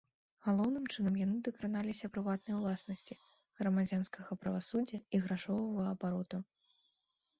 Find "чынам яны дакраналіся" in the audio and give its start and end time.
0.95-2.09